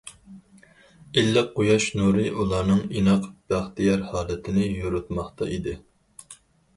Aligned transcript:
ئىللىق 1.23 1.49
قۇياش 1.57 1.89
نۇرى 1.99 2.23
ئۇلارنىڭ 2.43 2.79
ئىناق، 3.01 3.27
بەختىيار 3.53 4.07
ھالىتىنى 4.15 4.65
يورۇتماقتا 4.69 5.51
ئىدى. 5.57 5.77